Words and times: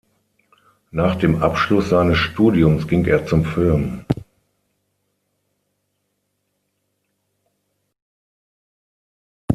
Nach 0.89 1.13
dem 1.15 1.43
Abschluss 1.43 1.89
seines 1.89 2.17
Studiums 2.17 2.87
ging 2.87 3.05
er 3.05 3.27
zum 3.27 3.45
Film. 3.45 4.03